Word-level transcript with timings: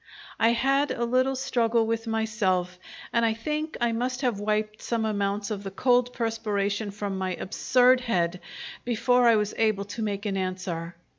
I 0.39 0.53
had 0.53 0.89
a 0.89 1.05
little 1.05 1.35
struggle 1.35 1.85
with 1.85 2.07
myself, 2.07 2.79
and 3.13 3.23
I 3.23 3.35
think 3.35 3.77
I 3.79 3.91
must 3.91 4.21
have 4.21 4.39
wiped 4.39 4.81
some 4.81 5.05
amounts 5.05 5.51
of 5.51 5.61
the 5.61 5.69
cold 5.69 6.11
perspiration 6.11 6.89
from 6.89 7.19
my 7.19 7.35
absurd 7.35 8.01
head 8.01 8.39
before 8.83 9.27
I 9.27 9.35
was 9.35 9.53
able 9.59 9.85
to 9.85 10.01
make 10.01 10.25
an 10.25 10.37
answer. 10.37 10.95